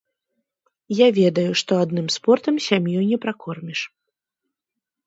[0.99, 3.79] Я ведаю, што адным спортам сям'ю не пракорміш.